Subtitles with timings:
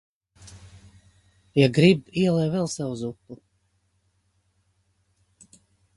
[1.59, 3.37] Ja grib ielej vēl sev zupu!